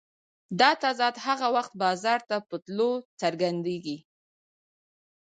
دا 0.59 0.69
تضاد 0.83 1.15
هغه 1.25 1.47
وخت 1.55 1.73
بازار 1.83 2.19
ته 2.29 2.35
په 2.49 2.55
تلو 2.65 2.91
څرګندېږي 3.21 3.97